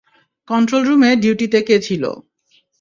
কন্ট্রোল-রুমে 0.47 1.09
ডিউটিতে 1.21 1.59
কে 1.67 1.75
ছিলো? 1.85 2.11